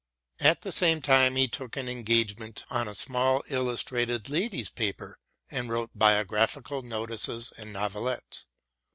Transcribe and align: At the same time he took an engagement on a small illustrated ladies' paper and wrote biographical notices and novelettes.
At 0.39 0.63
the 0.63 0.71
same 0.71 0.99
time 0.99 1.35
he 1.35 1.47
took 1.47 1.77
an 1.77 1.87
engagement 1.87 2.63
on 2.71 2.87
a 2.87 2.95
small 2.95 3.43
illustrated 3.49 4.29
ladies' 4.29 4.71
paper 4.71 5.19
and 5.51 5.69
wrote 5.69 5.91
biographical 5.93 6.81
notices 6.81 7.51
and 7.55 7.71
novelettes. 7.71 8.47